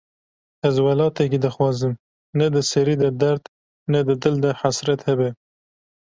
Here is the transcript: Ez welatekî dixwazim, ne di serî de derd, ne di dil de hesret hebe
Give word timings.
Ez 0.67 0.75
welatekî 0.87 1.37
dixwazim, 1.45 1.93
ne 2.39 2.47
di 2.53 2.61
serî 2.71 2.95
de 3.01 3.09
derd, 3.21 3.43
ne 3.91 4.01
di 4.07 4.15
dil 4.23 4.35
de 4.43 4.51
hesret 4.61 5.01
hebe 5.07 5.29